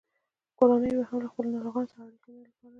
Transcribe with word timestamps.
کورنیو 0.57 0.99
به 1.01 1.05
هم 1.09 1.17
له 1.23 1.27
خپلو 1.31 1.49
ناروغانو 1.55 1.91
سره 1.91 2.01
اړیکه 2.07 2.29
نه 2.31 2.41
پاللـه. 2.55 2.69